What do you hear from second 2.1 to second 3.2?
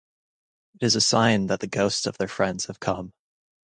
their friends have come.